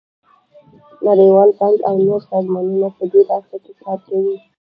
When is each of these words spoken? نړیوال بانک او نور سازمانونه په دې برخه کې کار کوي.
نړیوال 1.07 1.49
بانک 1.59 1.79
او 1.89 1.95
نور 2.07 2.21
سازمانونه 2.29 2.87
په 2.97 3.03
دې 3.11 3.21
برخه 3.29 3.57
کې 3.63 3.73
کار 3.81 3.99
کوي. 4.07 4.35